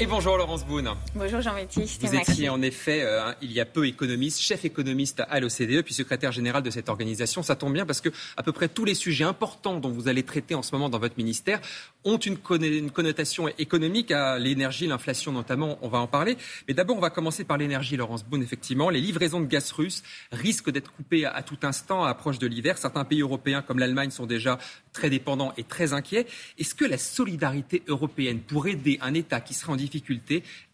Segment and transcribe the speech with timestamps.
[0.00, 0.94] Et bonjour Laurence Boone.
[1.16, 2.06] Bonjour Jean-Baptiste.
[2.06, 5.92] Vous étiez en effet, euh, il y a peu économiste, chef économiste à l'OCDE, puis
[5.92, 7.42] secrétaire général de cette organisation.
[7.42, 10.22] Ça tombe bien parce que à peu près tous les sujets importants dont vous allez
[10.22, 11.60] traiter en ce moment dans votre ministère
[12.04, 16.36] ont une, connotation économique à l'énergie, l'inflation notamment, on va en parler.
[16.68, 18.90] Mais d'abord, on va commencer par l'énergie, Laurence Boone, effectivement.
[18.90, 22.78] Les livraisons de gaz russe risquent d'être coupées à, tout instant à approche de l'hiver.
[22.78, 24.58] Certains pays européens comme l'Allemagne sont déjà
[24.92, 26.26] très dépendants et très inquiets.
[26.56, 29.87] Est-ce que la solidarité européenne pour aider un État qui serait en difficulté,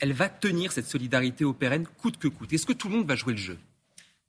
[0.01, 1.55] elle va tenir cette solidarité au
[1.99, 3.59] coûte que coûte Est-ce que tout le monde va jouer le jeu?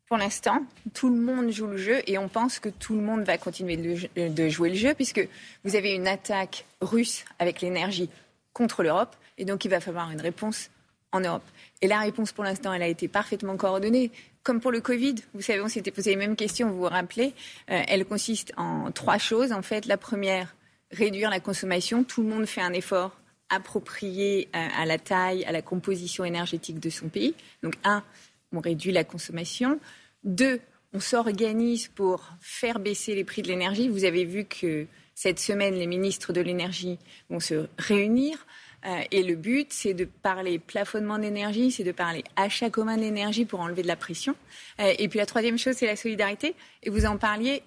[0.08, 0.64] Pour l'instant,
[0.94, 3.76] tout le monde joue le jeu et on pense que tout le monde va continuer
[3.76, 5.28] de jouer le jeu puisque
[5.64, 8.10] vous avez une attaque russe avec l'énergie
[8.54, 10.70] contre l'Europe et donc il va falloir une réponse
[11.12, 11.44] en Europe.
[11.82, 14.12] Et la réponse pour l'instant, elle a été parfaitement coordonnée.
[14.44, 17.34] Comme pour le Covid, vous savez, on s'était posé les mêmes questions, vous vous rappelez.
[17.72, 19.52] Euh, elle consiste en trois choses.
[19.52, 20.56] En fait, la première,
[20.92, 22.04] réduire la consommation.
[22.04, 23.18] Tout le monde fait un effort
[23.50, 27.36] approprié euh, à la taille, à la composition énergétique de son pays.
[27.64, 28.04] Donc, un,
[28.52, 29.80] on réduit la consommation.
[30.24, 30.60] Deux,
[30.94, 33.90] on s'organise pour faire baisser les prix de l'énergie.
[33.90, 36.98] Vous avez vu que cette semaine, les ministres de l'énergie
[37.30, 38.46] vont se réunir.
[38.86, 43.46] Euh, et le but, c'est de parler plafonnement d'énergie, c'est de parler achat commun d'énergie
[43.46, 44.36] pour enlever de la pression.
[44.80, 46.56] Euh, et puis la troisième chose, c'est la solidarité.
[46.84, 47.64] Et vous en parliez.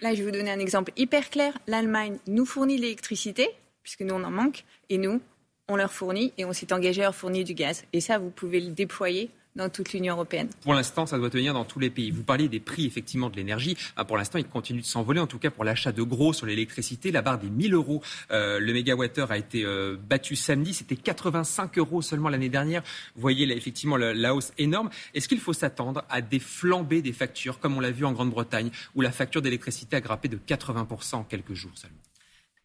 [0.00, 1.56] Là, je vais vous donner un exemple hyper clair.
[1.66, 3.48] L'Allemagne nous fournit l'électricité,
[3.82, 4.64] puisque nous, on en manque.
[4.88, 5.20] Et nous,
[5.68, 7.84] on leur fournit et on s'est engagé à leur fournir du gaz.
[7.92, 10.48] Et ça, vous pouvez le déployer dans toute l'Union européenne.
[10.62, 12.10] Pour l'instant, ça doit tenir dans tous les pays.
[12.10, 13.76] Vous parliez des prix effectivement de l'énergie.
[13.96, 15.20] Ah, pour l'instant, ils continuent de s'envoler.
[15.20, 18.58] En tout cas, pour l'achat de gros sur l'électricité, la barre des 1000 euros euh,
[18.58, 20.72] le mégawattheure a été euh, battue samedi.
[20.72, 22.82] C'était 85 euros seulement l'année dernière.
[23.14, 24.88] Vous voyez là, effectivement la, hausse énorme.
[25.14, 28.70] Est-ce qu'il faut s'attendre à des flambées des factures, comme on l'a vu en Grande-Bretagne,
[28.94, 31.98] où la facture d'électricité a grimpé de 80% en quelques jours seulement?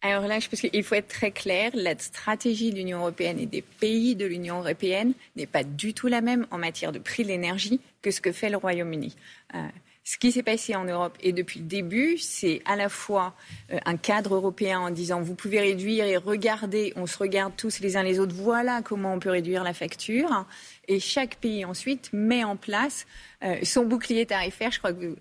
[0.00, 1.72] Alors là, je pense qu'il faut être très clair.
[1.74, 6.06] La stratégie de l'Union européenne et des pays de l'Union européenne n'est pas du tout
[6.06, 9.16] la même en matière de prix de l'énergie que ce que fait le Royaume-Uni.
[9.56, 9.58] Euh,
[10.04, 13.34] ce qui s'est passé en Europe et depuis le début, c'est à la fois
[13.72, 17.80] euh, un cadre européen en disant vous pouvez réduire et regarder, on se regarde tous
[17.80, 20.46] les uns les autres, voilà comment on peut réduire la facture.
[20.86, 23.04] Et chaque pays ensuite met en place
[23.42, 24.70] euh, son bouclier tarifaire.
[24.70, 25.16] Je crois que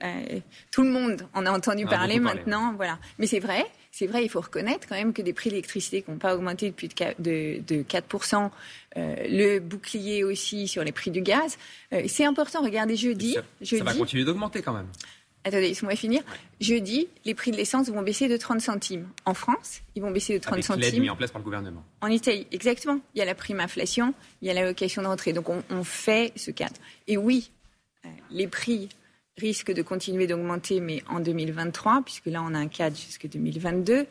[0.71, 2.73] tout le monde en a entendu parler maintenant.
[2.77, 2.99] Voilà.
[3.17, 3.65] Mais c'est vrai,
[3.97, 6.69] c'est vrai, il faut reconnaître quand même que des prix d'électricité qui n'ont pas augmenté
[6.69, 8.51] depuis de, de, 4%,
[8.95, 11.57] euh, le bouclier aussi sur les prix du gaz,
[11.93, 12.61] euh, c'est important.
[12.61, 13.33] Regardez jeudi.
[13.33, 14.85] Ça, jeudi, ça va continuer d'augmenter quand même.
[15.43, 16.21] Attendez, laissez-moi finir.
[16.61, 19.07] Jeudi, les prix de l'essence vont baisser de 30 centimes.
[19.25, 20.81] En France, ils vont baisser de 30 Avec centimes.
[20.83, 21.83] l'aide mise en place par le gouvernement.
[22.01, 22.99] En Italie, exactement.
[23.15, 25.33] Il y a la prime inflation, il y a la location de rentrée.
[25.33, 26.75] Donc on, on fait ce cadre.
[27.07, 27.49] Et oui,
[28.05, 28.89] euh, les prix
[29.37, 34.07] risque de continuer d'augmenter, mais en 2023, puisque là, on a un cadre jusqu'en 2022.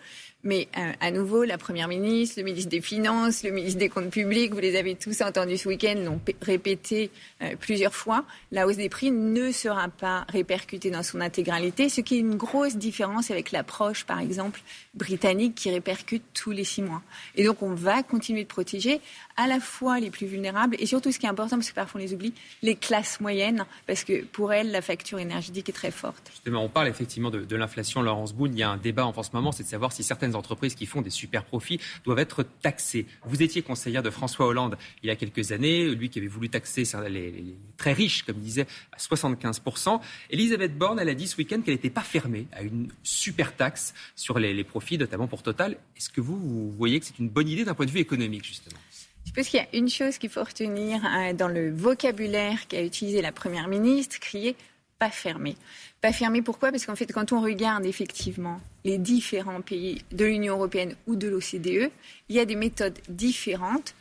[0.47, 4.11] Mais euh, à nouveau, la Première ministre, le ministre des Finances, le ministre des Comptes
[4.11, 7.11] publics, vous les avez tous entendus ce week-end, l'ont répété
[7.43, 12.01] euh, plusieurs fois, la hausse des prix ne sera pas répercutée dans son intégralité, ce
[12.01, 14.61] qui est une grosse différence avec l'approche, par exemple,
[14.95, 17.03] britannique qui répercute tous les six mois.
[17.35, 19.01] Et donc, on va continuer de protéger
[19.37, 22.01] à la fois les plus vulnérables et surtout, ce qui est important, parce que parfois
[22.01, 25.91] on les oublie, les classes moyennes, parce que pour elles, la facture énergétique est très
[25.91, 26.31] forte.
[26.31, 28.53] Justement, on parle effectivement de, l'inflation, Laurence Boone.
[28.55, 30.87] Il y a un débat en ce moment, c'est de savoir si certaines entreprises qui
[30.87, 33.07] font des super profits doivent être taxées.
[33.25, 36.49] Vous étiez conseillère de François Hollande il y a quelques années, lui qui avait voulu
[36.49, 40.01] taxer les, très riches, comme il disait, à 75%.
[40.31, 43.95] Elisabeth Borne, elle a dit ce week-end qu'elle n'était pas fermée à une super taxe
[44.15, 45.77] sur les, profits, notamment pour Total.
[45.97, 48.45] Est-ce que vous, vous voyez que c'est une bonne idée d'un point de vue économique,
[48.45, 48.79] justement?
[49.27, 52.83] Je pense qu'il y a une chose qu'il faut retenir euh, dans le vocabulaire qu'a
[52.83, 54.57] utilisé la Première ministre, crier
[54.99, 55.57] pas fermé.
[56.01, 56.71] Pas fermé pourquoi?
[56.71, 61.29] Parce qu'en fait, quand on regarde effectivement les différents pays de l'Union européenne ou de
[61.29, 61.91] l'OCDE,
[62.29, 63.95] il y a des méthodes différentes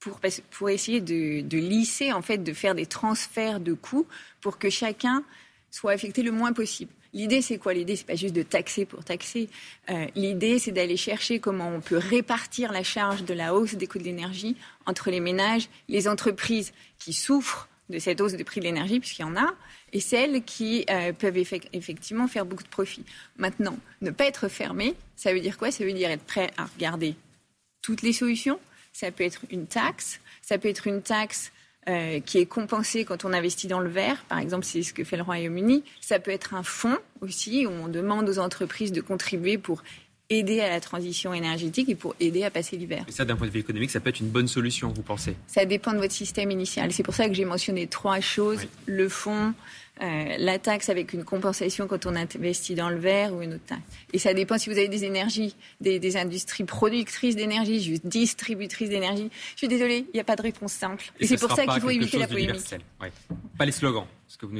[0.00, 4.06] pour, essayer de, de, lisser, en fait, de faire des transferts de coûts
[4.40, 5.22] pour que chacun
[5.70, 6.92] soit affecté le moins possible.
[7.12, 7.74] L'idée, c'est quoi?
[7.74, 9.48] L'idée, c'est pas juste de taxer pour taxer.
[9.90, 13.86] Euh, L'idée, c'est d'aller chercher comment on peut répartir la charge de la hausse des
[13.86, 14.56] coûts de l'énergie
[14.86, 19.22] entre les ménages, les entreprises qui souffrent de cette hausse des prix de l'énergie, puisqu'il
[19.22, 19.54] y en a,
[19.92, 23.04] et celles qui euh, peuvent effectivement faire beaucoup de profit.
[23.36, 25.70] Maintenant, ne pas être fermé, ça veut dire quoi?
[25.70, 27.16] Ça veut dire être prêt à regarder
[27.82, 28.60] toutes les solutions.
[28.92, 31.52] Ça peut être une taxe, ça peut être une taxe
[31.88, 35.02] euh, qui est compensée quand on investit dans le vert, par exemple, c'est ce que
[35.02, 35.82] fait le Royaume-Uni.
[36.00, 39.82] Ça peut être un fonds aussi, où on demande aux entreprises de contribuer pour
[40.30, 43.04] aider à la transition énergétique et pour aider à passer l'hiver.
[43.08, 45.34] Et ça, d'un point de vue économique, ça peut être une bonne solution, vous pensez?
[45.48, 46.92] Ça dépend de votre système initial.
[46.92, 48.60] C'est pour ça que j'ai mentionné trois choses.
[48.86, 49.52] Le fonds,
[50.02, 53.66] euh, la taxe avec une compensation quand on investit dans le verre ou une autre
[53.66, 53.82] taxe.
[54.12, 59.30] Et ça dépend si vous avez des énergies, des, industries productrices d'énergie, juste distributrices d'énergie.
[59.52, 61.12] Je suis désolée, il n'y a pas de réponse simple.
[61.20, 62.74] Et, c'est pour ça qu'il faut éviter la polémique.
[63.58, 64.06] Pas les slogans.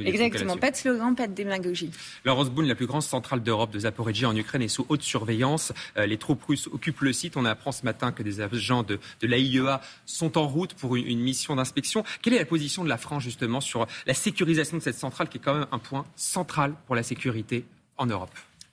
[0.05, 1.91] Exactement, pas de slogan, pas de démagogie.
[2.25, 5.71] Laurence Boone, la plus grande centrale d'Europe de Zaporizhia en Ukraine, est sous haute surveillance.
[5.97, 7.37] Euh, les troupes russes occupent le site.
[7.37, 11.07] On apprend ce matin que des agents de, de l'AIEA sont en route pour une,
[11.07, 12.03] une mission d'inspection.
[12.21, 15.37] Quelle est la position de la France justement sur la sécurisation de cette centrale qui
[15.37, 17.65] est quand même un point central pour la sécurité
[17.97, 18.31] en Europe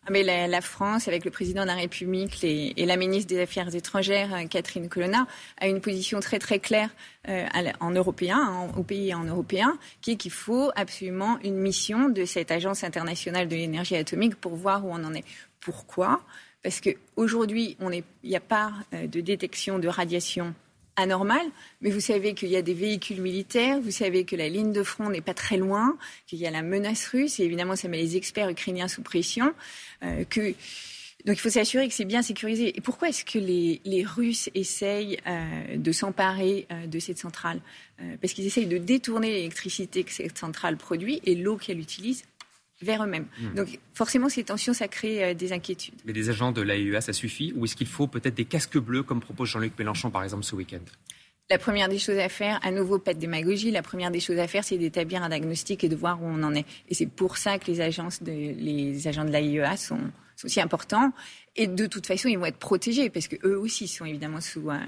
[0.08, 3.74] ah, mais la, France, avec le président de la République et la ministre des Affaires
[3.74, 5.26] étrangères, euh, Catherine Colonna,
[5.60, 6.88] a une position très très claire
[7.28, 7.44] euh,
[7.80, 12.24] en européen, hein, au pays en européen, qui est qu'il faut absolument une mission de
[12.24, 15.24] cette agence internationale de l'énergie atomique pour voir où on en est.
[15.60, 16.22] Pourquoi?
[16.62, 20.54] Parce qu'aujourd'hui, il n'y a pas euh, de détection de radiation
[20.98, 21.46] anormal,
[21.80, 24.82] mais vous savez qu'il y a des véhicules militaires, vous savez que la ligne de
[24.82, 25.96] front n'est pas très loin,
[26.26, 29.54] qu'il y a la menace russe, et évidemment ça met les experts ukrainiens sous pression,
[30.02, 30.24] euh.
[31.24, 32.78] Donc il faut s'assurer que c'est bien sécurisé.
[32.78, 37.60] Et pourquoi est-ce que les, Russes essayent euh, de s'emparer euh, de cette centrale?
[38.20, 42.22] Parce qu'ils essayent de détourner l'électricité que cette centrale produit et l'eau qu'elle utilise
[42.82, 43.26] vers eux-mêmes.
[43.40, 43.54] Hmm.
[43.54, 45.94] Donc forcément, ces tensions, ça crée euh, des inquiétudes.
[46.04, 49.02] Mais des agents de l'AEA, ça suffit Ou est-ce qu'il faut peut-être des casques bleus,
[49.02, 50.80] comme propose Jean-Luc Mélenchon, par exemple, ce week-end?
[51.50, 54.38] La première des choses à faire, à nouveau, pas de démagogie, la première des choses
[54.38, 56.66] à faire, c'est d'établir un diagnostic et de voir où on en est.
[56.90, 59.98] Et c'est pour ça que les, agences de, les agents de l'AIEA sont,
[60.36, 61.10] sont, aussi importants.
[61.56, 64.78] Et de toute façon, ils vont être protégés, parce qu'eux aussi sont évidemment sous euh,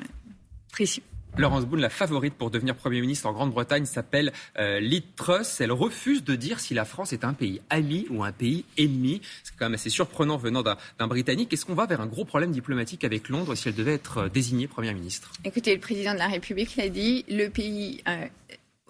[0.71, 1.03] pression.
[1.39, 4.81] Laurence Boone, la favorite pour devenir Premier ministre en Grande-Bretagne, s'appelle euh,
[5.17, 5.61] Truss.
[5.61, 9.23] Elle refuse de dire si la France est un pays ami ou un pays ennemi.
[9.43, 11.53] C'est quand même assez surprenant venant d'un Britannique.
[11.53, 14.29] Est-ce qu'on va vers un gros problème diplomatique avec Londres si elle devait être euh,
[14.29, 15.33] désignée Première ministre?
[15.45, 18.03] Écoutez, le président de la République l'a dit, le pays...
[18.09, 18.27] Euh,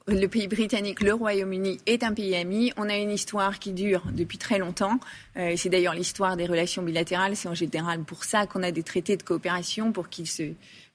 [0.08, 2.72] le pays britannique, le Royaume-Uni, est un pays ami.
[2.76, 4.98] On a une histoire qui dure depuis très longtemps.
[5.37, 7.37] Euh, c'est d'ailleurs l'histoire des relations bilatérales.
[7.37, 10.54] C'est en général pour ça qu'on a des traités de coopération, pour qu'ils se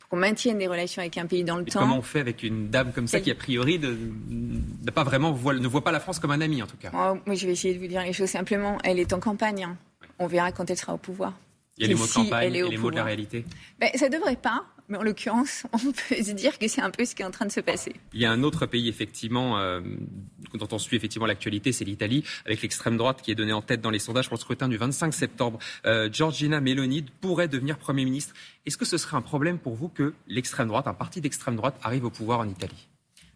[0.09, 1.79] qu'on maintienne des relations avec un pays dans le temps.
[1.79, 5.67] Comment on fait avec une dame comme ça qui, a priori, ne, pas vraiment ne
[5.67, 7.73] voit pas la France comme un ami, en tout cas oh, Moi, je vais essayer
[7.73, 8.77] de vous dire les choses simplement.
[8.83, 9.63] Elle est en campagne.
[9.63, 9.77] Hein.
[10.19, 11.33] On verra quand elle sera au pouvoir.
[11.77, 13.45] Il y a les mots de campagne et les mots de la réalité.
[13.79, 17.05] Ben, ça devrait pas mais en l'occurrence, on peut se dire que c'est un peu
[17.05, 17.95] ce qui est en train de se passer.
[18.13, 19.81] Il y a un autre pays, effectivement, euh,
[20.53, 23.81] dont on suit effectivement l'actualité, c'est l'Italie, avec l'extrême droite qui est donnée en tête
[23.81, 25.59] dans les sondages pour le scrutin du 25 septembre.
[25.85, 28.33] Euh, Giorgina Meloni pourrait devenir Premier ministre.
[28.65, 31.75] Est-ce que ce serait un problème pour vous que l'extrême droite, un parti d'extrême droite,
[31.83, 32.87] arrive au pouvoir en Italie?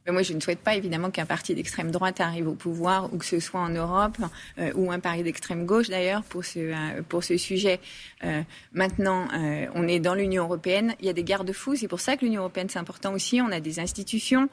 [0.07, 3.25] Moi, je ne souhaite pas évidemment qu'un parti d'extrême droite arrive au pouvoir, ou que
[3.25, 4.17] ce soit en Europe,
[4.57, 7.79] euh, ou un parti d'extrême gauche d'ailleurs, pour ce, euh, sujet.
[8.23, 8.41] Euh,
[8.73, 9.27] maintenant,
[9.75, 12.41] on est dans l'Union européenne, il y a des garde-fous, c'est pour ça que l'Union
[12.41, 13.41] européenne, c'est important aussi.
[13.41, 14.49] On a des institutions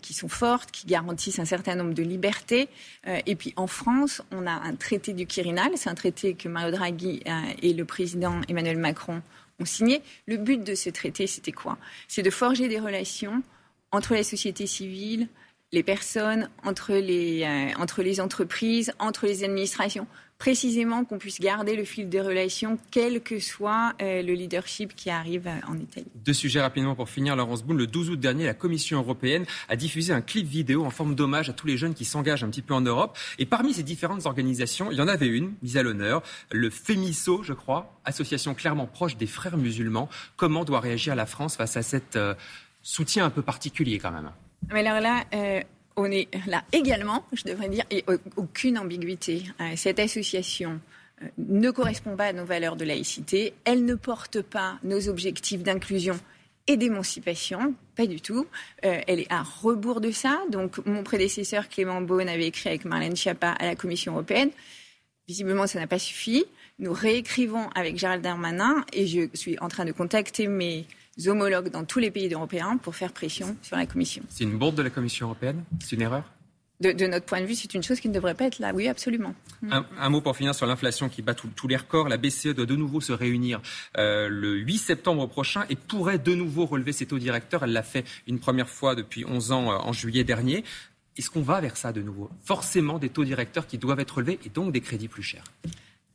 [0.00, 2.68] qui sont fortes, qui garantissent un certain nombre de libertés.
[3.04, 6.70] et puis en France, on a un traité du Quirinal, c'est un traité que Mario
[6.70, 7.22] Draghi
[7.62, 9.22] et le président Emmanuel Macron
[9.60, 10.02] ont signé.
[10.26, 11.78] Le but de ce traité, c'était quoi?
[12.08, 13.42] C'est de forger des relations
[13.92, 15.28] entre les sociétés civiles,
[15.72, 20.06] les personnes, entre les, euh, entre les entreprises, entre les administrations.
[20.38, 25.08] Précisément qu'on puisse garder le fil des relations, quel que soit euh, le leadership qui
[25.08, 26.08] arrive euh, en Italie.
[26.16, 27.78] Deux sujets rapidement pour finir, Laurence Boone.
[27.78, 31.48] Le 12 août dernier, la Commission européenne a diffusé un clip vidéo en forme d'hommage
[31.48, 33.16] à tous les jeunes qui s'engagent un petit peu en Europe.
[33.38, 37.44] Et parmi ces différentes organisations, il y en avait une mise à l'honneur, le FEMISO,
[37.44, 40.08] je crois, association clairement proche des frères musulmans.
[40.36, 42.18] Comment doit réagir la France face à cette
[42.82, 44.30] soutien un peu particulier quand même.
[44.70, 45.60] Mais alors là, euh,
[45.96, 48.04] on est là également, je devrais dire, et
[48.36, 49.44] aucune ambiguïté.
[49.60, 50.80] Euh, cette association
[51.22, 55.62] euh, ne correspond pas à nos valeurs de laïcité, elle ne porte pas nos objectifs
[55.62, 56.18] d'inclusion
[56.68, 58.46] et d'émancipation, pas du tout.
[58.82, 60.40] elle est à rebours de ça.
[60.52, 64.50] Donc, mon prédécesseur Clément Beaune avait écrit avec Marlène Schiappa à la Commission européenne.
[65.26, 66.44] Visiblement, ça n'a pas suffi.
[66.78, 70.86] Nous réécrivons avec Gérald Darmanin et je suis en train de contacter mes
[71.26, 74.22] homologues dans tous les pays européens pour faire pression sur la Commission.
[74.28, 75.64] C'est une bourde de la Commission européenne?
[75.80, 76.24] C'est une erreur?
[76.80, 78.72] De, notre point de vue, c'est une chose qui ne devrait pas être là.
[78.74, 79.36] Oui, absolument.
[79.70, 82.08] Un, mot pour finir sur l'inflation qui bat tous les records.
[82.08, 83.60] La BCE doit de nouveau se réunir
[83.98, 87.62] euh, le 8 septembre prochain et pourrait de nouveau relever ses taux directeurs.
[87.62, 90.64] Elle l'a fait une première fois depuis 11 ans euh, en juillet dernier.
[91.16, 92.30] Est-ce qu'on va vers ça de nouveau?
[92.42, 95.44] Forcément des taux directeurs qui doivent être relevés et donc des crédits plus chers.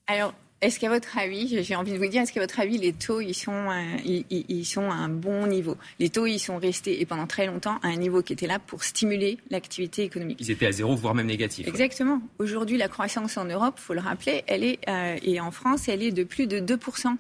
[0.08, 2.94] Alors, est-ce qu'à votre avis, j'ai envie de vous dire, est-ce qu'à votre avis, les
[2.94, 5.78] taux, ils sont, euh, ils, sont à un bon niveau?
[6.00, 8.58] Les taux, ils sont restés, et pendant très longtemps, à un niveau qui était là
[8.58, 10.40] pour stimuler l'activité économique.
[10.42, 11.68] Ils étaient à zéro, voire même négatifs.
[11.68, 12.22] Exactement.
[12.40, 15.90] Aujourd'hui, la croissance en Europe, il faut le rappeler, elle est, euh, et en France,
[15.90, 17.16] elle est de plus de 2%.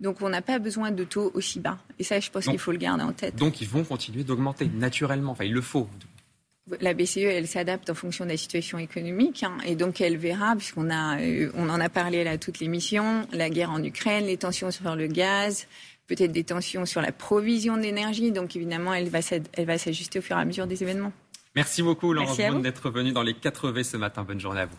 [0.00, 1.78] Donc on n'a pas besoin de taux aussi bas.
[1.98, 3.36] Et ça, je pense qu'il faut le garder en tête.
[3.36, 5.32] Donc ils vont continuer d'augmenter naturellement.
[5.32, 5.88] Enfin, il le faut.
[6.80, 10.56] La BCE, elle s'adapte en fonction de la situation économique, hein, et donc elle verra,
[10.56, 14.38] puisqu'on a, euh, on en a parlé à toute l'émission, la guerre en Ukraine, les
[14.38, 15.66] tensions sur le gaz,
[16.06, 18.32] peut-être des tensions sur la provision d'énergie.
[18.32, 19.20] Donc évidemment, elle va,
[19.52, 21.12] elle va s'ajuster au fur et à mesure des événements.
[21.54, 24.24] Merci beaucoup, Laurence Brune, d'être venue dans les 4V ce matin.
[24.24, 24.78] Bonne journée à vous.